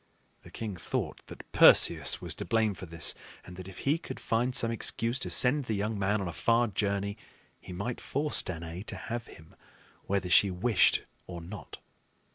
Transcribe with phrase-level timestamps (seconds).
[0.39, 3.13] The king thought that Perseus was to blame for this,
[3.45, 6.33] and that if he could find some excuse to send the young man on a
[6.33, 7.19] far journey,
[7.59, 9.55] he might force Danaë to have him
[10.05, 11.77] whether she wished or not.